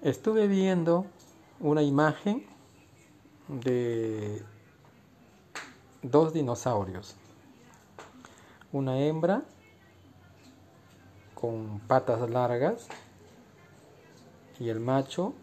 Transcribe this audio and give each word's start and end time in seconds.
Estuve 0.00 0.46
viendo 0.46 1.06
una 1.58 1.82
imagen 1.82 2.46
de 3.48 4.44
dos 6.02 6.32
dinosaurios. 6.32 7.16
Una 8.70 9.00
hembra 9.00 9.42
con 11.34 11.80
patas 11.80 12.30
largas 12.30 12.86
y 14.60 14.68
el 14.68 14.78
macho 14.78 15.34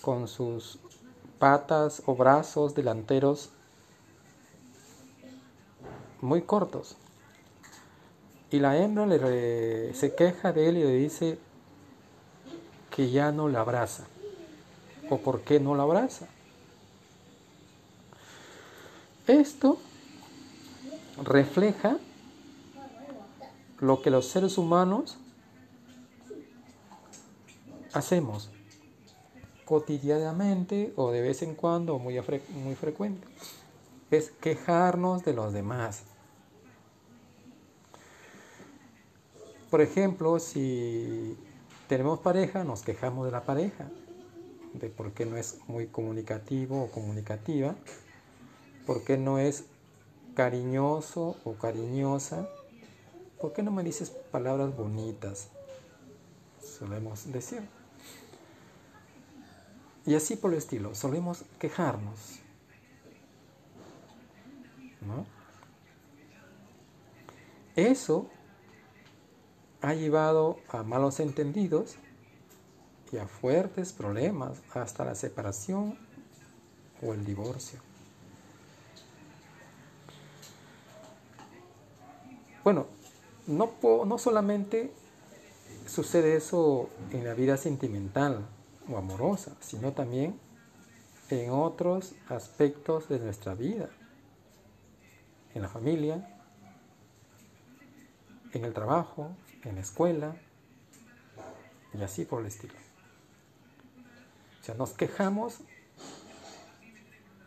con 0.00 0.28
sus 0.28 0.78
patas 1.40 2.04
o 2.06 2.14
brazos 2.14 2.72
delanteros 2.76 3.50
muy 6.20 6.42
cortos. 6.42 6.96
Y 8.52 8.60
la 8.60 8.76
hembra 8.76 9.06
le 9.06 9.92
se 9.92 10.14
queja 10.14 10.52
de 10.52 10.68
él 10.68 10.76
y 10.76 10.84
le 10.84 10.94
dice 10.94 11.40
que 12.94 13.10
ya 13.10 13.32
no 13.32 13.48
la 13.48 13.60
abraza. 13.60 14.04
¿O 15.10 15.18
por 15.18 15.40
qué 15.40 15.58
no 15.58 15.74
la 15.74 15.82
abraza? 15.82 16.26
Esto 19.26 19.78
refleja 21.22 21.98
lo 23.80 24.02
que 24.02 24.10
los 24.10 24.26
seres 24.28 24.58
humanos 24.58 25.16
hacemos 27.92 28.50
cotidianamente 29.64 30.92
o 30.96 31.10
de 31.10 31.22
vez 31.22 31.42
en 31.42 31.54
cuando 31.54 31.98
muy, 31.98 32.20
muy 32.50 32.74
frecuente. 32.74 33.26
Es 34.10 34.30
quejarnos 34.30 35.24
de 35.24 35.32
los 35.32 35.52
demás. 35.52 36.02
Por 39.70 39.80
ejemplo, 39.80 40.38
si 40.38 41.38
tenemos 41.88 42.20
pareja, 42.20 42.64
nos 42.64 42.82
quejamos 42.82 43.26
de 43.26 43.32
la 43.32 43.44
pareja, 43.44 43.90
de 44.74 44.88
por 44.88 45.12
qué 45.12 45.26
no 45.26 45.36
es 45.36 45.58
muy 45.66 45.86
comunicativo 45.86 46.84
o 46.84 46.90
comunicativa, 46.90 47.74
por 48.86 49.04
qué 49.04 49.18
no 49.18 49.38
es 49.38 49.64
cariñoso 50.34 51.36
o 51.44 51.54
cariñosa, 51.54 52.48
por 53.40 53.52
qué 53.52 53.62
no 53.62 53.70
me 53.70 53.82
dices 53.82 54.10
palabras 54.10 54.74
bonitas, 54.76 55.48
solemos 56.62 57.30
decir. 57.32 57.62
Y 60.06 60.14
así 60.14 60.36
por 60.36 60.52
el 60.52 60.58
estilo, 60.58 60.94
solemos 60.94 61.44
quejarnos. 61.58 62.40
¿no? 65.06 65.26
Eso 67.76 68.28
ha 69.82 69.94
llevado 69.94 70.58
a 70.68 70.82
malos 70.82 71.20
entendidos 71.20 71.96
y 73.10 73.18
a 73.18 73.26
fuertes 73.26 73.92
problemas 73.92 74.62
hasta 74.72 75.04
la 75.04 75.14
separación 75.14 75.98
o 77.02 77.12
el 77.12 77.24
divorcio. 77.24 77.80
Bueno, 82.64 82.86
no, 83.48 83.72
no 84.06 84.18
solamente 84.18 84.92
sucede 85.86 86.36
eso 86.36 86.88
en 87.10 87.24
la 87.24 87.34
vida 87.34 87.56
sentimental 87.56 88.46
o 88.88 88.96
amorosa, 88.96 89.56
sino 89.60 89.92
también 89.92 90.38
en 91.28 91.50
otros 91.50 92.14
aspectos 92.28 93.08
de 93.08 93.18
nuestra 93.18 93.54
vida, 93.54 93.88
en 95.54 95.62
la 95.62 95.68
familia, 95.68 96.38
en 98.52 98.64
el 98.64 98.72
trabajo, 98.72 99.30
en 99.64 99.74
la 99.76 99.80
escuela 99.80 100.36
y 101.94 102.02
así 102.02 102.24
por 102.24 102.40
el 102.40 102.46
estilo. 102.46 102.74
O 104.60 104.64
sea, 104.64 104.74
nos 104.74 104.92
quejamos 104.92 105.58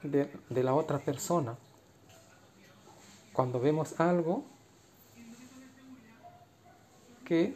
de, 0.03 0.31
de 0.49 0.63
la 0.63 0.73
otra 0.73 0.99
persona 0.99 1.55
cuando 3.33 3.59
vemos 3.59 3.99
algo 3.99 4.45
que 7.25 7.55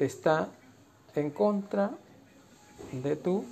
está 0.00 0.48
en 1.14 1.30
contra 1.30 1.90
de 2.92 3.16
tu 3.16 3.44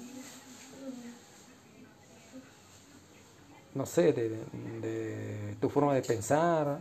no 3.75 3.87
sé, 3.87 4.13
de, 4.13 5.57
tu 5.61 5.71
forma 5.71 5.95
de 5.95 6.03
pensar 6.03 6.81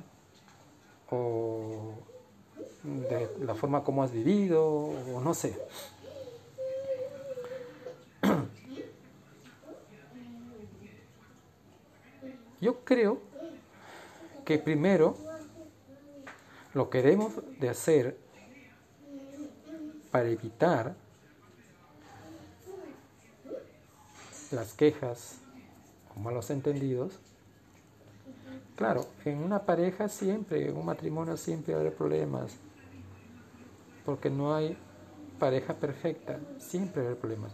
o 1.09 1.93
de 2.83 3.29
la 3.45 3.55
forma 3.55 3.83
como 3.83 4.03
has 4.03 4.11
vivido 4.11 4.63
o 4.65 5.21
no 5.21 5.33
sé. 5.33 5.57
Yo 12.61 12.83
creo 12.83 13.19
que 14.45 14.57
primero 14.57 15.15
lo 16.73 16.89
que 16.89 17.01
debemos 17.01 17.33
de 17.59 17.69
hacer 17.69 18.17
para 20.11 20.27
evitar 20.27 20.95
las 24.51 24.73
quejas 24.73 25.37
malos 26.21 26.49
entendidos. 26.49 27.19
Claro, 28.75 29.05
en 29.25 29.39
una 29.43 29.63
pareja 29.63 30.07
siempre, 30.07 30.69
en 30.69 30.77
un 30.77 30.85
matrimonio 30.85 31.37
siempre 31.37 31.73
habrá 31.73 31.91
problemas, 31.91 32.57
porque 34.05 34.29
no 34.29 34.55
hay 34.55 34.77
pareja 35.39 35.75
perfecta, 35.75 36.39
siempre 36.57 37.01
habrá 37.03 37.15
problemas. 37.15 37.53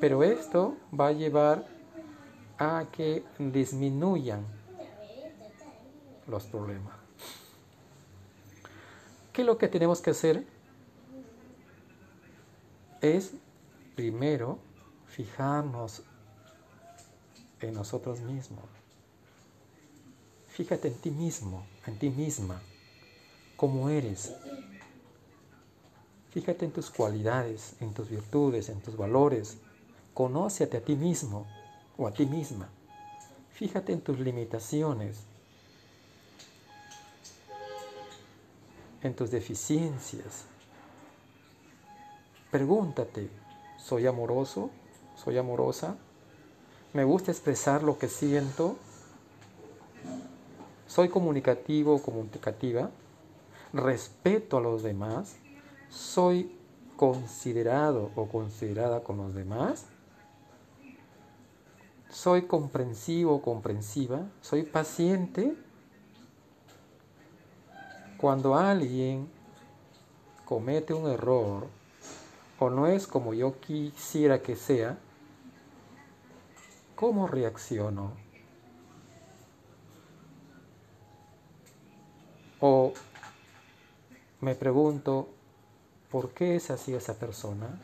Pero 0.00 0.22
esto 0.22 0.76
va 0.98 1.08
a 1.08 1.12
llevar 1.12 1.66
a 2.58 2.86
que 2.92 3.24
disminuyan 3.38 4.44
los 6.26 6.44
problemas. 6.46 6.94
¿Qué 9.32 9.42
es 9.42 9.46
lo 9.46 9.58
que 9.58 9.68
tenemos 9.68 10.00
que 10.00 10.10
hacer? 10.10 10.46
Es 13.00 13.32
primero 13.94 14.58
fijarnos 15.06 16.02
en 17.68 17.74
nosotros 17.74 18.20
mismos. 18.20 18.64
Fíjate 20.48 20.88
en 20.88 20.94
ti 20.94 21.10
mismo, 21.10 21.66
en 21.86 21.98
ti 21.98 22.10
misma, 22.10 22.60
cómo 23.56 23.88
eres. 23.88 24.34
Fíjate 26.30 26.64
en 26.64 26.72
tus 26.72 26.90
cualidades, 26.90 27.74
en 27.80 27.94
tus 27.94 28.08
virtudes, 28.08 28.68
en 28.68 28.80
tus 28.80 28.96
valores. 28.96 29.58
Conócete 30.14 30.76
a 30.78 30.84
ti 30.84 30.94
mismo 30.94 31.46
o 31.96 32.06
a 32.06 32.12
ti 32.12 32.26
misma. 32.26 32.68
Fíjate 33.52 33.92
en 33.92 34.00
tus 34.00 34.18
limitaciones, 34.18 35.20
en 39.02 39.14
tus 39.14 39.30
deficiencias. 39.30 40.44
Pregúntate, 42.50 43.30
¿soy 43.78 44.06
amoroso? 44.06 44.70
¿Soy 45.16 45.38
amorosa? 45.38 45.96
Me 46.92 47.04
gusta 47.04 47.30
expresar 47.30 47.82
lo 47.82 47.98
que 47.98 48.08
siento, 48.08 48.76
soy 50.86 51.08
comunicativo 51.08 51.94
o 51.94 52.02
comunicativa, 52.02 52.90
respeto 53.72 54.58
a 54.58 54.60
los 54.60 54.82
demás, 54.82 55.36
soy 55.88 56.54
considerado 56.96 58.10
o 58.14 58.26
considerada 58.26 59.02
con 59.02 59.16
los 59.16 59.34
demás, 59.34 59.86
soy 62.10 62.42
comprensivo 62.42 63.36
o 63.36 63.42
comprensiva, 63.42 64.26
soy 64.42 64.64
paciente. 64.64 65.56
Cuando 68.18 68.54
alguien 68.54 69.28
comete 70.44 70.92
un 70.92 71.10
error 71.10 71.68
o 72.58 72.68
no 72.68 72.86
es 72.86 73.06
como 73.06 73.32
yo 73.32 73.58
quisiera 73.60 74.42
que 74.42 74.56
sea, 74.56 74.98
¿Cómo 77.02 77.26
reacciono? 77.26 78.12
O 82.60 82.92
me 84.40 84.54
pregunto, 84.54 85.28
¿por 86.12 86.30
qué 86.30 86.54
es 86.54 86.70
así 86.70 86.94
esa 86.94 87.18
persona? 87.18 87.80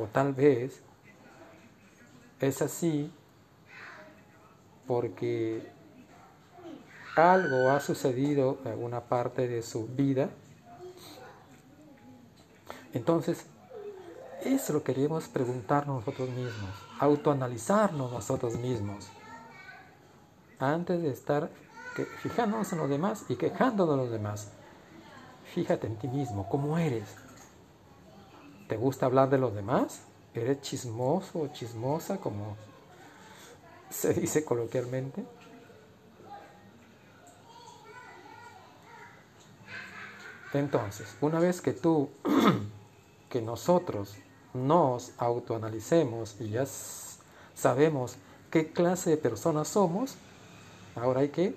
O 0.00 0.04
tal 0.04 0.34
vez 0.34 0.80
es 2.38 2.62
así 2.62 3.12
porque 4.86 5.72
algo 7.16 7.70
ha 7.70 7.80
sucedido 7.80 8.60
en 8.64 8.70
alguna 8.70 9.00
parte 9.00 9.48
de 9.48 9.62
su 9.62 9.88
vida. 9.88 10.30
Entonces, 12.92 13.46
eso 14.44 14.74
lo 14.74 14.84
queremos 14.84 15.26
preguntarnos 15.26 16.06
nosotros 16.06 16.28
mismos, 16.28 16.87
autoanalizarnos 16.98 18.12
nosotros 18.12 18.56
mismos, 18.56 19.08
antes 20.58 21.02
de 21.02 21.10
estar 21.10 21.50
fijándonos 22.22 22.72
en 22.72 22.78
los 22.78 22.88
demás 22.88 23.24
y 23.28 23.36
quejándonos 23.36 23.96
de 23.96 24.02
los 24.02 24.10
demás. 24.10 24.52
fíjate 25.54 25.86
en 25.86 25.96
ti 25.96 26.08
mismo, 26.08 26.48
cómo 26.48 26.78
eres. 26.78 27.16
¿Te 28.68 28.76
gusta 28.76 29.06
hablar 29.06 29.30
de 29.30 29.38
los 29.38 29.54
demás? 29.54 30.02
¿Eres 30.34 30.60
chismoso 30.60 31.40
o 31.40 31.48
chismosa, 31.48 32.18
como 32.18 32.56
se 33.88 34.12
dice 34.12 34.44
coloquialmente? 34.44 35.24
Entonces, 40.52 41.16
una 41.20 41.40
vez 41.40 41.60
que 41.60 41.72
tú, 41.72 42.10
que 43.30 43.40
nosotros 43.40 44.16
nos 44.54 45.12
autoanalicemos 45.18 46.36
y 46.40 46.50
ya 46.50 46.64
sabemos 47.54 48.16
qué 48.50 48.72
clase 48.72 49.10
de 49.10 49.16
personas 49.16 49.68
somos, 49.68 50.16
ahora 50.94 51.20
hay 51.20 51.28
que 51.28 51.54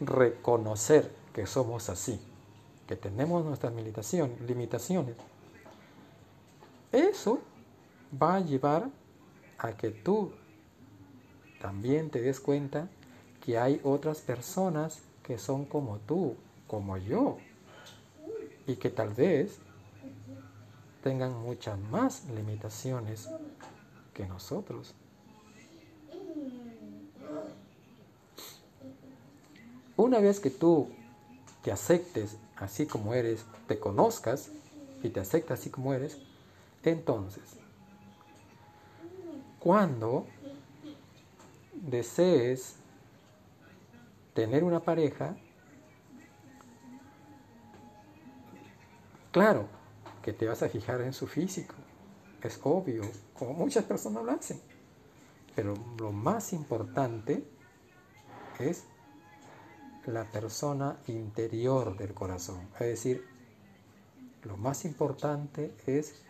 reconocer 0.00 1.10
que 1.32 1.46
somos 1.46 1.88
así, 1.88 2.20
que 2.86 2.96
tenemos 2.96 3.44
nuestras 3.44 3.72
limitaciones. 3.74 5.16
Eso 6.92 7.40
va 8.20 8.36
a 8.36 8.40
llevar 8.40 8.88
a 9.58 9.72
que 9.76 9.90
tú 9.90 10.32
también 11.60 12.10
te 12.10 12.20
des 12.20 12.40
cuenta 12.40 12.88
que 13.44 13.58
hay 13.58 13.80
otras 13.84 14.20
personas 14.20 15.02
que 15.22 15.38
son 15.38 15.64
como 15.64 15.98
tú, 15.98 16.34
como 16.66 16.96
yo, 16.96 17.38
y 18.66 18.76
que 18.76 18.90
tal 18.90 19.10
vez 19.10 19.58
tengan 21.02 21.34
muchas 21.40 21.78
más 21.78 22.24
limitaciones 22.26 23.28
que 24.12 24.26
nosotros. 24.26 24.94
Una 29.96 30.18
vez 30.18 30.40
que 30.40 30.50
tú 30.50 30.90
te 31.62 31.72
aceptes 31.72 32.36
así 32.56 32.86
como 32.86 33.14
eres, 33.14 33.44
te 33.66 33.78
conozcas 33.78 34.50
y 35.02 35.10
te 35.10 35.20
aceptas 35.20 35.60
así 35.60 35.70
como 35.70 35.92
eres, 35.94 36.18
entonces, 36.82 37.56
cuando 39.58 40.26
desees 41.74 42.76
tener 44.32 44.64
una 44.64 44.80
pareja, 44.80 45.36
claro 49.32 49.79
que 50.22 50.32
te 50.32 50.46
vas 50.46 50.62
a 50.62 50.68
fijar 50.68 51.00
en 51.00 51.12
su 51.12 51.26
físico, 51.26 51.74
es 52.42 52.60
obvio, 52.62 53.02
como 53.38 53.52
muchas 53.52 53.84
personas 53.84 54.24
lo 54.24 54.32
hacen, 54.32 54.60
pero 55.54 55.74
lo 55.98 56.12
más 56.12 56.52
importante 56.52 57.44
es 58.58 58.84
la 60.06 60.24
persona 60.30 60.98
interior 61.06 61.96
del 61.96 62.14
corazón, 62.14 62.68
es 62.74 62.86
decir, 62.86 63.26
lo 64.44 64.56
más 64.56 64.84
importante 64.84 65.74
es 65.86 66.22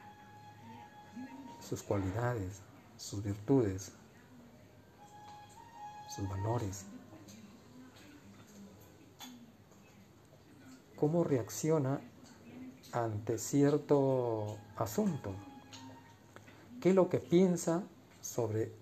sus 1.61 1.83
cualidades, 1.83 2.61
sus 2.97 3.23
virtudes, 3.23 3.93
sus 6.09 6.29
valores. 6.29 6.87
cómo 11.01 11.25
reacciona 11.25 11.99
ante 12.93 13.39
cierto 13.39 14.57
asunto, 14.77 15.33
qué 16.81 16.91
es 16.91 16.95
lo 16.95 17.09
que 17.09 17.19
piensa 17.19 17.83
sobre 18.21 18.73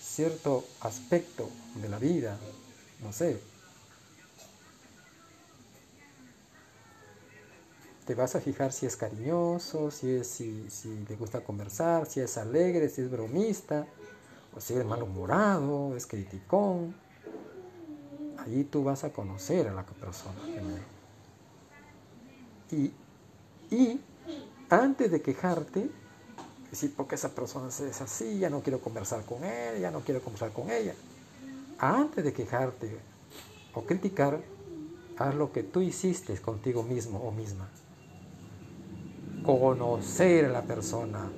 cierto 0.00 0.64
aspecto 0.80 1.48
de 1.80 1.88
la 1.88 1.98
vida, 1.98 2.38
no 3.02 3.12
sé. 3.12 3.40
Te 8.06 8.14
vas 8.14 8.36
a 8.36 8.40
fijar 8.40 8.72
si 8.72 8.86
es 8.86 8.96
cariñoso, 8.96 9.90
si, 9.90 10.10
es, 10.10 10.28
si, 10.28 10.70
si 10.70 11.04
le 11.08 11.16
gusta 11.16 11.42
conversar, 11.42 12.06
si 12.06 12.20
es 12.20 12.38
alegre, 12.38 12.88
si 12.88 13.02
es 13.02 13.10
bromista, 13.10 13.86
o 14.56 14.60
si 14.60 14.74
es 14.74 14.84
malhumorado, 14.84 15.96
es 15.96 16.06
criticón 16.06 16.94
allí 18.46 18.64
tú 18.64 18.84
vas 18.84 19.04
a 19.04 19.12
conocer 19.12 19.68
a 19.68 19.72
la 19.72 19.84
persona. 19.84 20.38
Y, 22.70 22.92
y 23.70 24.00
antes 24.68 25.10
de 25.10 25.22
quejarte, 25.22 25.90
decir, 26.70 26.92
porque 26.96 27.14
esa 27.14 27.34
persona 27.34 27.68
es 27.68 28.00
así, 28.00 28.38
ya 28.38 28.50
no 28.50 28.60
quiero 28.60 28.80
conversar 28.80 29.24
con 29.24 29.44
él, 29.44 29.80
ya 29.80 29.90
no 29.90 30.00
quiero 30.00 30.20
conversar 30.20 30.52
con 30.52 30.70
ella. 30.70 30.94
Antes 31.78 32.24
de 32.24 32.32
quejarte 32.32 32.98
o 33.74 33.82
criticar, 33.82 34.40
haz 35.18 35.34
lo 35.34 35.52
que 35.52 35.62
tú 35.62 35.80
hiciste 35.80 36.36
contigo 36.40 36.82
mismo 36.82 37.20
o 37.20 37.30
misma. 37.30 37.68
Conocer 39.44 40.46
a 40.46 40.48
la 40.48 40.62
persona. 40.62 41.30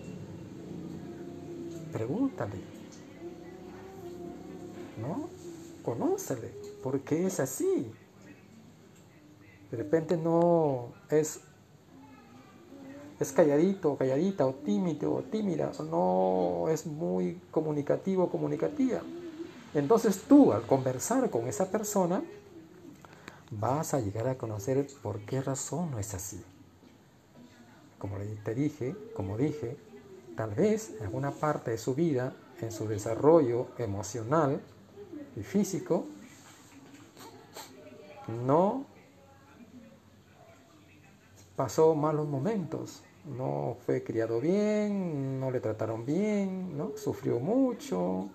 Pregúntale. 1.93 2.57
¿No? 5.01 5.29
Conócele. 5.83 6.49
¿Por 6.83 7.01
qué 7.01 7.27
es 7.27 7.41
así? 7.41 7.91
De 9.71 9.77
repente 9.77 10.17
no 10.17 10.93
es, 11.11 11.41
es 13.21 13.33
calladito, 13.33 13.97
calladita, 13.97 14.47
o 14.47 14.55
tímido, 14.55 15.15
o 15.15 15.23
tímida, 15.23 15.73
no 15.91 16.67
es 16.71 16.87
muy 16.87 17.41
comunicativo 17.51 18.31
comunicativa. 18.31 19.03
Entonces 19.75 20.23
tú, 20.23 20.53
al 20.53 20.63
conversar 20.63 21.29
con 21.29 21.47
esa 21.47 21.71
persona, 21.71 22.23
vas 23.51 23.95
a 23.95 24.01
llegar 24.01 24.29
a 24.29 24.37
conocer 24.37 24.87
por 25.03 25.21
qué 25.21 25.41
razón 25.43 25.91
no 25.91 25.99
es 25.99 26.15
así. 26.15 26.43
Como 27.99 28.17
te 28.45 28.55
dije, 28.55 28.95
como 29.15 29.37
dije, 29.37 29.77
tal 30.37 30.55
vez 30.55 30.95
en 30.99 31.05
alguna 31.05 31.33
parte 31.33 31.73
de 31.73 31.79
su 31.79 31.95
vida, 31.95 32.33
en 32.61 32.73
su 32.73 32.87
desarrollo 32.89 33.69
emocional 33.77 34.61
y 35.37 35.43
físico, 35.43 36.07
no 38.47 38.87
pasó 41.59 41.97
malos 41.97 42.29
momentos, 42.29 43.03
no 43.37 43.77
fue 43.85 44.05
criado 44.05 44.41
bien, 44.41 45.41
no 45.41 45.51
le 45.51 45.59
trataron 45.59 46.07
bien, 46.07 46.79
¿no? 46.79 46.93
sufrió 46.97 47.41
mucho, 47.41 48.29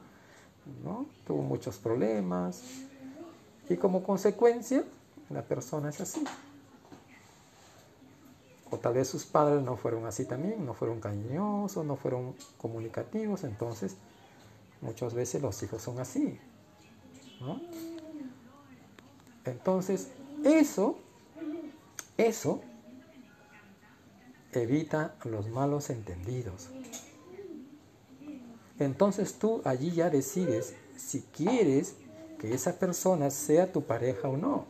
¿no? 0.83 1.05
tuvo 1.25 1.41
muchos 1.41 1.77
problemas 1.77 2.61
y 3.69 3.77
como 3.77 4.03
consecuencia 4.03 4.83
la 5.29 5.41
persona 5.41 5.88
es 5.88 6.01
así. 6.01 6.21
O 8.69 8.77
tal 8.77 8.95
vez 8.95 9.07
sus 9.07 9.24
padres 9.24 9.63
no 9.63 9.77
fueron 9.77 10.05
así 10.05 10.25
también, 10.25 10.65
no 10.65 10.74
fueron 10.74 11.00
cariñosos, 11.00 11.86
no 11.86 11.95
fueron 11.95 12.36
comunicativos, 12.57 13.45
entonces 13.45 13.95
muchas 14.81 15.13
veces 15.13 15.41
los 15.41 15.63
hijos 15.63 15.81
son 15.81 15.98
así. 16.01 16.38
Entonces, 19.45 20.09
eso, 20.43 20.98
eso 22.17 22.62
evita 24.62 25.15
los 25.24 25.48
malos 25.50 25.89
entendidos. 25.89 26.69
Entonces 28.79 29.33
tú 29.39 29.62
allí 29.65 29.91
ya 29.91 30.10
decides 30.10 30.75
si 30.98 31.22
quieres 31.22 31.95
que 32.39 32.53
esa 32.53 32.77
persona 32.77 33.29
sea 33.29 33.72
tu 33.72 33.83
pareja 33.83 34.27
o 34.27 34.38
no, 34.38 34.65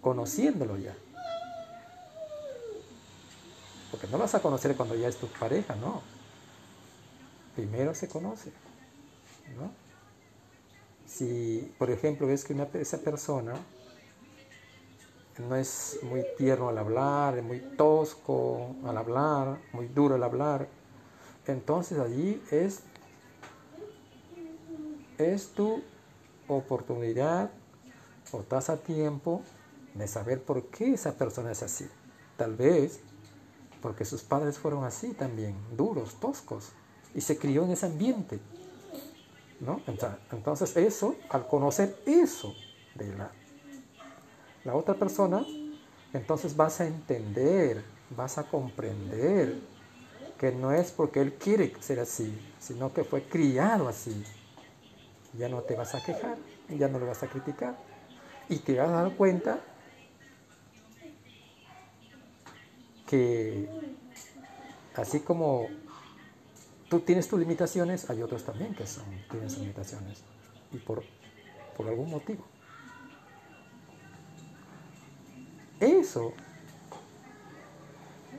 conociéndolo 0.00 0.76
ya. 0.78 0.96
Porque 3.90 4.06
no 4.08 4.18
vas 4.18 4.34
a 4.34 4.40
conocer 4.40 4.74
cuando 4.74 4.94
ya 4.94 5.08
es 5.08 5.16
tu 5.16 5.26
pareja, 5.26 5.76
no. 5.76 6.02
Primero 7.54 7.94
se 7.94 8.08
conoce, 8.08 8.50
¿no? 9.56 9.70
Si, 11.06 11.70
por 11.78 11.90
ejemplo, 11.90 12.26
ves 12.26 12.44
que 12.44 12.54
una, 12.54 12.66
esa 12.72 12.98
persona 12.98 13.54
no 15.38 15.56
es 15.56 15.98
muy 16.02 16.24
tierno 16.36 16.68
al 16.68 16.78
hablar, 16.78 17.38
es 17.38 17.44
muy 17.44 17.60
tosco 17.76 18.76
al 18.84 18.96
hablar, 18.96 19.58
muy 19.72 19.88
duro 19.88 20.14
al 20.14 20.22
hablar, 20.22 20.68
entonces 21.46 21.98
allí 21.98 22.42
es, 22.50 22.80
es 25.18 25.48
tu 25.48 25.82
oportunidad 26.48 27.50
o 28.30 28.40
estás 28.40 28.70
a 28.70 28.76
tiempo 28.76 29.42
de 29.94 30.06
saber 30.06 30.42
por 30.42 30.66
qué 30.66 30.94
esa 30.94 31.12
persona 31.12 31.52
es 31.52 31.62
así. 31.62 31.88
Tal 32.36 32.54
vez 32.54 33.00
porque 33.80 34.04
sus 34.04 34.22
padres 34.22 34.58
fueron 34.58 34.84
así 34.84 35.12
también, 35.12 35.56
duros, 35.76 36.14
toscos, 36.20 36.70
y 37.14 37.20
se 37.20 37.36
crió 37.36 37.64
en 37.64 37.72
ese 37.72 37.86
ambiente. 37.86 38.38
Entonces 40.30 40.76
eso, 40.76 41.16
al 41.28 41.46
conocer 41.46 42.00
eso 42.06 42.54
de 42.94 43.14
la, 43.14 43.30
la 44.64 44.74
otra 44.74 44.94
persona, 44.94 45.44
entonces 46.12 46.56
vas 46.56 46.80
a 46.80 46.86
entender, 46.86 47.82
vas 48.16 48.38
a 48.38 48.44
comprender 48.44 49.56
que 50.38 50.52
no 50.52 50.72
es 50.72 50.90
porque 50.92 51.20
él 51.20 51.34
quiere 51.34 51.72
ser 51.80 52.00
así, 52.00 52.36
sino 52.58 52.92
que 52.92 53.04
fue 53.04 53.22
criado 53.22 53.88
así. 53.88 54.24
Ya 55.38 55.48
no 55.48 55.62
te 55.62 55.74
vas 55.74 55.94
a 55.94 56.04
quejar, 56.04 56.36
ya 56.68 56.88
no 56.88 56.98
lo 56.98 57.06
vas 57.06 57.22
a 57.22 57.28
criticar. 57.28 57.76
Y 58.48 58.58
te 58.58 58.76
vas 58.76 58.88
a 58.88 59.02
dar 59.04 59.16
cuenta 59.16 59.60
que 63.06 63.68
así 64.96 65.20
como 65.20 65.68
tú 66.88 67.00
tienes 67.00 67.28
tus 67.28 67.38
limitaciones, 67.38 68.10
hay 68.10 68.22
otros 68.22 68.44
también 68.44 68.74
que 68.74 68.86
son, 68.86 69.04
tienen 69.30 69.48
sus 69.48 69.60
limitaciones. 69.60 70.22
Y 70.72 70.78
por, 70.78 71.02
por 71.76 71.88
algún 71.88 72.10
motivo. 72.10 72.44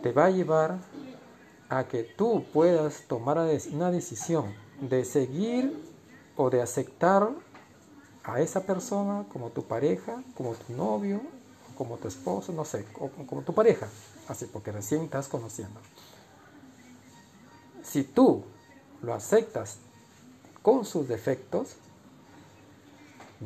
Te 0.01 0.11
va 0.11 0.25
a 0.25 0.29
llevar 0.29 0.79
a 1.69 1.87
que 1.87 2.03
tú 2.03 2.45
puedas 2.53 3.03
tomar 3.07 3.37
una 3.71 3.91
decisión 3.91 4.53
de 4.81 5.05
seguir 5.05 5.81
o 6.35 6.49
de 6.49 6.61
aceptar 6.61 7.29
a 8.23 8.41
esa 8.41 8.65
persona 8.65 9.25
como 9.31 9.49
tu 9.49 9.63
pareja, 9.63 10.23
como 10.35 10.53
tu 10.53 10.73
novio, 10.73 11.21
como 11.75 11.97
tu 11.97 12.07
esposo, 12.07 12.53
no 12.53 12.65
sé, 12.65 12.85
como 12.93 13.41
tu 13.41 13.53
pareja, 13.53 13.87
así 14.27 14.45
porque 14.45 14.71
recién 14.71 15.01
estás 15.03 15.27
conociendo. 15.27 15.79
Si 17.81 18.03
tú 18.03 18.43
lo 19.01 19.13
aceptas 19.13 19.79
con 20.61 20.85
sus 20.85 21.07
defectos, 21.07 21.75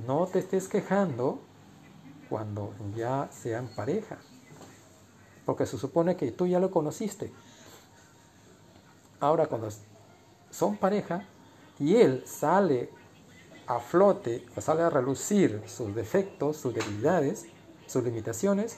no 0.05 0.27
te 0.27 0.39
estés 0.39 0.67
quejando 0.67 1.39
cuando 2.29 2.73
ya 2.95 3.29
sean 3.31 3.67
pareja, 3.75 4.17
porque 5.45 5.65
se 5.65 5.77
supone 5.77 6.15
que 6.15 6.31
tú 6.31 6.47
ya 6.47 6.59
lo 6.59 6.71
conociste. 6.71 7.31
Ahora 9.19 9.47
cuando 9.47 9.69
son 10.51 10.77
pareja 10.77 11.25
y 11.79 11.95
él 11.95 12.23
sale 12.25 12.89
a 13.65 13.79
flote, 13.79 14.45
sale 14.57 14.83
a 14.83 14.89
relucir 14.89 15.61
sus 15.65 15.93
defectos, 15.93 16.57
sus 16.57 16.73
debilidades, 16.73 17.47
sus 17.85 18.03
limitaciones, 18.03 18.77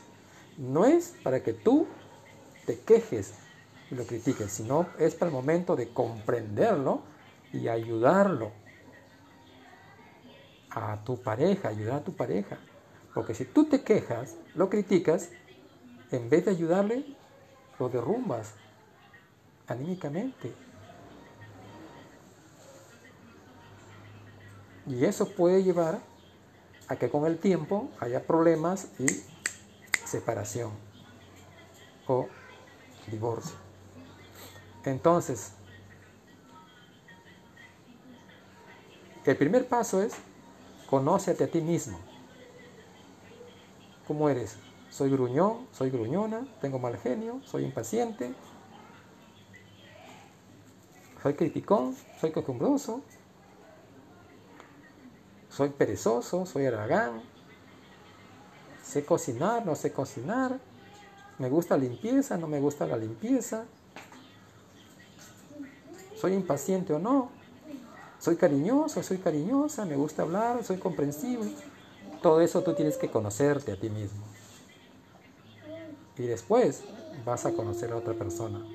no 0.58 0.86
es 0.86 1.16
para 1.24 1.42
que 1.44 1.54
tú 1.54 1.88
te 2.66 2.80
quejes 2.80 3.34
y 3.92 3.96
lo 3.96 4.06
critiques, 4.06 4.52
sino 4.52 4.88
es 4.98 5.16
para 5.16 5.30
el 5.30 5.36
momento 5.36 5.76
de 5.76 5.90
comprenderlo 5.90 7.02
y 7.52 7.68
ayudarlo 7.68 8.52
a 10.70 11.04
tu 11.04 11.22
pareja, 11.22 11.70
ayudar 11.70 11.98
a 11.98 12.04
tu 12.04 12.14
pareja. 12.14 12.60
Porque 13.20 13.34
si 13.34 13.44
tú 13.44 13.66
te 13.66 13.84
quejas, 13.84 14.38
lo 14.56 14.70
criticas, 14.70 15.28
en 16.10 16.30
vez 16.30 16.46
de 16.46 16.52
ayudarle, 16.52 17.04
lo 17.78 17.90
derrumbas 17.90 18.54
anímicamente. 19.68 20.54
Y 24.88 25.04
eso 25.04 25.28
puede 25.36 25.64
llevar 25.64 26.00
a 26.88 26.96
que 26.96 27.10
con 27.10 27.26
el 27.26 27.40
tiempo 27.40 27.92
haya 28.00 28.26
problemas 28.26 28.88
y 28.98 29.08
separación 30.06 30.72
o 32.08 32.30
divorcio. 33.08 33.58
Entonces, 34.86 35.52
el 39.26 39.36
primer 39.36 39.68
paso 39.68 40.02
es 40.02 40.14
conócete 40.90 41.44
a 41.44 41.48
ti 41.52 41.60
mismo. 41.60 42.09
¿Cómo 44.10 44.28
eres? 44.28 44.56
Soy 44.90 45.12
gruñón, 45.12 45.68
soy 45.72 45.92
gruñona, 45.92 46.44
tengo 46.62 46.80
mal 46.80 46.98
genio, 46.98 47.42
soy 47.46 47.64
impaciente, 47.64 48.34
soy 51.22 51.36
criticón, 51.36 51.96
soy 52.20 52.32
costumbroso, 52.32 53.04
soy 55.52 55.70
perezoso, 55.70 56.48
soy 56.48 56.66
aragán, 56.66 57.22
sé 58.84 59.06
cocinar, 59.06 59.64
no 59.64 59.76
sé 59.76 59.94
cocinar, 59.94 60.60
me 61.38 61.48
gusta 61.48 61.78
limpieza, 61.78 62.36
no 62.36 62.48
me 62.48 62.60
gusta 62.60 62.88
la 62.88 62.98
limpieza, 62.98 63.66
soy 66.20 66.34
impaciente 66.34 66.94
o 66.94 66.98
no, 66.98 67.30
soy 68.18 68.38
cariñoso, 68.38 69.04
soy 69.04 69.20
cariñosa, 69.20 69.86
me 69.86 69.96
gusta 69.96 70.24
hablar, 70.24 70.64
soy 70.64 70.80
comprensible. 70.80 71.54
Todo 72.22 72.42
eso 72.42 72.62
tú 72.64 72.74
tienes 72.74 72.98
que 72.98 73.10
conocerte 73.10 73.72
a 73.72 73.80
ti 73.80 73.90
mismo. 73.90 74.26
Y 76.18 76.24
después 76.24 76.84
vas 77.26 77.46
a 77.46 77.54
conocer 77.54 77.92
a 77.92 77.96
otra 77.96 78.14
persona. 78.14 78.66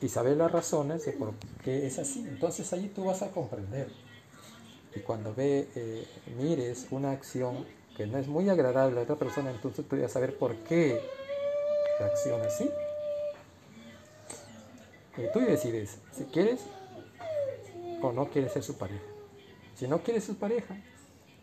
Y 0.00 0.08
saber 0.08 0.36
las 0.36 0.50
razones 0.50 1.04
de 1.04 1.12
por 1.12 1.34
qué 1.62 1.86
es 1.86 1.98
así. 1.98 2.26
Entonces 2.26 2.72
ahí 2.72 2.88
tú 2.88 3.04
vas 3.04 3.22
a 3.22 3.30
comprender. 3.30 3.88
Y 4.94 5.00
cuando 5.00 5.32
ve, 5.32 5.68
eh, 5.76 6.06
mires 6.36 6.88
una 6.90 7.12
acción 7.12 7.64
que 7.96 8.06
no 8.06 8.18
es 8.18 8.26
muy 8.26 8.48
agradable 8.48 8.98
a 8.98 9.02
otra 9.04 9.16
persona, 9.16 9.50
entonces 9.50 9.86
tú 9.86 9.96
vas 9.96 10.06
a 10.06 10.08
saber 10.08 10.36
por 10.36 10.56
qué 10.64 11.00
reacciona 11.98 12.44
así. 12.44 12.68
Y 15.16 15.32
tú 15.32 15.40
decides 15.40 15.98
si 16.10 16.24
quieres 16.24 16.62
o 18.00 18.12
no 18.12 18.28
quieres 18.28 18.52
ser 18.52 18.62
su 18.62 18.76
pareja. 18.76 19.04
Si 19.76 19.86
no 19.86 20.02
quieres 20.02 20.24
su 20.24 20.36
pareja, 20.36 20.76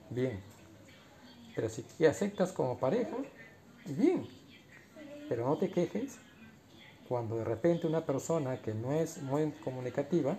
bien. 0.10 0.40
Pero 1.56 1.70
si 1.70 1.84
te 1.84 2.08
aceptas 2.08 2.52
como 2.52 2.78
pareja, 2.78 3.18
bien. 3.86 4.28
Pero 5.28 5.46
no 5.46 5.58
te 5.58 5.70
quejes 5.70 6.18
cuando 7.08 7.38
de 7.38 7.44
repente 7.44 7.88
una 7.88 8.06
persona 8.06 8.62
que 8.62 8.74
no 8.74 8.94
es 8.94 9.22
muy 9.22 9.52
comunicativa 9.64 10.38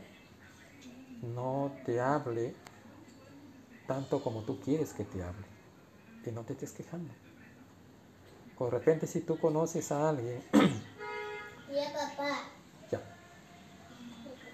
no 1.23 1.73
te 1.85 2.01
hable 2.01 2.55
tanto 3.87 4.23
como 4.23 4.43
tú 4.43 4.61
quieres 4.61 4.93
que 4.93 5.05
te 5.05 5.23
hable. 5.23 5.47
Y 6.25 6.31
no 6.31 6.43
te 6.45 6.53
estés 6.53 6.73
quejando. 6.73 7.13
O 8.57 8.67
de 8.67 8.71
repente 8.71 9.07
si 9.07 9.21
tú 9.21 9.39
conoces 9.39 9.91
a 9.91 10.11
alguien 10.11 10.43
ya, 12.91 13.01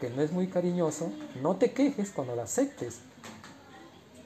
que 0.01 0.11
no 0.11 0.23
es 0.23 0.33
muy 0.33 0.49
cariñoso, 0.49 1.11
no 1.43 1.57
te 1.57 1.73
quejes 1.73 2.11
cuando 2.13 2.37
la 2.37 2.45
aceptes 2.45 3.01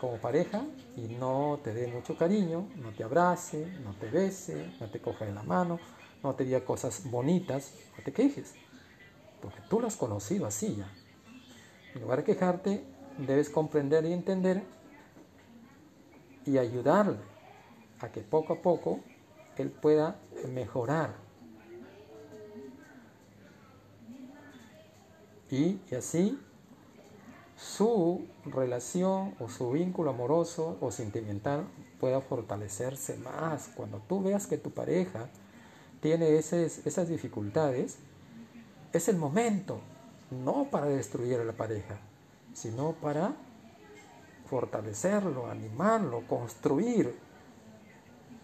como 0.01 0.17
pareja 0.17 0.65
y 0.97 1.03
no 1.03 1.61
te 1.63 1.75
dé 1.75 1.87
mucho 1.87 2.17
cariño, 2.17 2.65
no 2.83 2.91
te 2.91 3.05
abrace, 3.05 3.67
no 3.85 3.93
te 3.93 4.09
bese, 4.09 4.73
no 4.81 4.87
te 4.89 4.99
coja 4.99 5.27
de 5.27 5.35
la 5.35 5.43
mano, 5.43 5.79
no 6.23 6.35
te 6.35 6.45
diga 6.45 6.65
cosas 6.65 7.03
bonitas, 7.11 7.75
no 7.97 8.03
te 8.03 8.13
quejes, 8.13 8.55
porque 9.43 9.59
tú 9.69 9.79
lo 9.81 9.87
has 9.87 9.97
conocido 9.97 10.47
así 10.47 10.77
ya. 10.77 10.89
En 11.95 12.01
lugar 12.01 12.21
de 12.21 12.25
quejarte, 12.25 12.85
debes 13.19 13.51
comprender 13.51 14.05
y 14.07 14.13
entender 14.13 14.63
y 16.47 16.57
ayudarle 16.57 17.19
a 18.01 18.09
que 18.09 18.23
poco 18.23 18.55
a 18.55 18.63
poco 18.63 19.01
él 19.59 19.71
pueda 19.71 20.17
mejorar. 20.49 21.15
Y, 25.51 25.81
así 25.95 26.39
su 27.61 28.27
relación 28.47 29.35
o 29.39 29.51
su 29.51 29.73
vínculo 29.73 30.11
amoroso 30.11 30.79
o 30.81 30.91
sentimental 30.91 31.67
pueda 32.01 32.23
fortalecerse 32.23 33.19
más. 33.19 33.69
Cuando 33.77 33.99
tú 34.09 34.23
veas 34.23 34.47
que 34.47 34.57
tu 34.57 34.71
pareja 34.71 35.29
tiene 36.01 36.39
esas, 36.39 37.09
dificultades, 37.09 37.99
es 38.95 39.09
el 39.09 39.19
momento, 39.19 39.81
no 40.31 40.69
para 40.71 40.87
destruir 40.87 41.39
a 41.39 41.45
la 41.45 41.53
pareja, 41.53 41.99
sino 42.55 42.93
para 42.93 43.37
fortalecerlo, 44.49 45.51
animarlo, 45.51 46.27
construir 46.27 47.15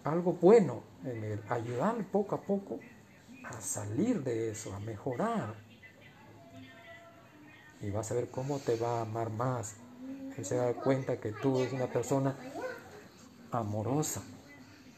algo 0.03 0.33
bueno 0.33 0.83
en 1.03 1.23
él, 1.23 1.41
ayudarle 1.49 2.03
poco 2.03 2.35
a 2.35 2.41
poco 2.41 2.79
a 3.45 3.59
salir 3.61 4.23
de 4.23 4.51
eso, 4.51 4.75
a 4.75 4.79
mejorar. 4.79 5.66
Y 7.81 7.91
vas 7.91 8.11
a 8.11 8.15
ver 8.15 8.29
cómo 8.29 8.59
te 8.59 8.75
va 8.75 8.99
a 8.99 9.01
amar 9.01 9.29
más. 9.29 9.75
Él 10.37 10.45
se 10.45 10.55
da 10.55 10.73
cuenta 10.73 11.19
que 11.19 11.31
tú 11.31 11.59
eres 11.59 11.73
una 11.73 11.87
persona 11.87 12.35
amorosa, 13.51 14.21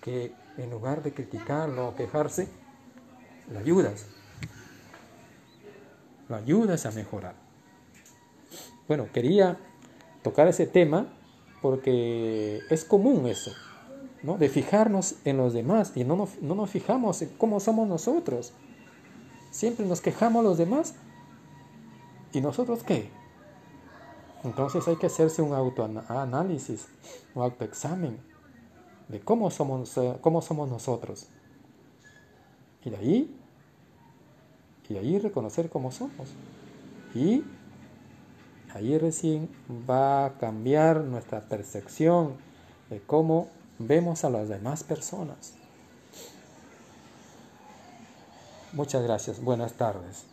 que 0.01 0.33
en 0.57 0.69
lugar 0.69 1.03
de 1.03 1.13
criticarlo 1.13 1.89
o 1.89 1.95
quejarse, 1.95 2.47
lo 3.51 3.59
ayudas. 3.59 4.05
Lo 6.27 6.35
ayudas 6.35 6.85
a 6.85 6.91
mejorar. 6.91 7.35
Bueno, 8.87 9.07
quería 9.13 9.57
tocar 10.23 10.47
ese 10.47 10.67
tema 10.67 11.07
porque 11.61 12.61
es 12.69 12.85
común 12.85 13.27
eso, 13.27 13.51
¿no? 14.23 14.37
De 14.37 14.49
fijarnos 14.49 15.15
en 15.25 15.37
los 15.37 15.53
demás 15.53 15.93
y 15.95 16.03
no 16.03 16.15
nos, 16.15 16.41
no 16.41 16.55
nos 16.55 16.69
fijamos 16.69 17.21
en 17.21 17.29
cómo 17.37 17.59
somos 17.59 17.87
nosotros. 17.87 18.53
Siempre 19.51 19.85
nos 19.85 20.01
quejamos 20.01 20.43
los 20.43 20.57
demás. 20.57 20.95
¿Y 22.31 22.41
nosotros 22.41 22.83
qué? 22.83 23.09
Entonces 24.43 24.87
hay 24.87 24.95
que 24.95 25.07
hacerse 25.07 25.41
un 25.41 25.53
autoanálisis, 25.53 26.87
un 27.35 27.43
autoexamen 27.43 28.17
de 29.07 29.19
cómo 29.19 29.51
somos, 29.51 29.99
cómo 30.21 30.41
somos 30.41 30.69
nosotros. 30.69 31.27
Y 32.85 32.89
de 32.91 32.97
ahí, 32.97 33.39
y 34.87 34.93
de 34.93 34.99
ahí 34.99 35.19
reconocer 35.19 35.69
cómo 35.69 35.91
somos. 35.91 36.29
Y 37.13 37.43
ahí 38.73 38.97
recién 38.97 39.49
va 39.89 40.25
a 40.25 40.37
cambiar 40.37 41.01
nuestra 41.01 41.41
percepción 41.41 42.35
de 42.89 43.01
cómo 43.01 43.49
vemos 43.79 44.23
a 44.23 44.29
las 44.29 44.47
demás 44.47 44.83
personas. 44.83 45.53
Muchas 48.73 49.03
gracias. 49.03 49.41
Buenas 49.41 49.73
tardes. 49.73 50.28